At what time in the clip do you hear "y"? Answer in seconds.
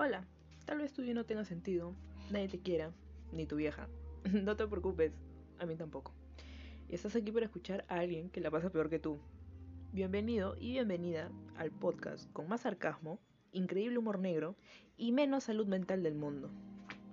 6.88-6.94, 10.60-10.70, 14.96-15.10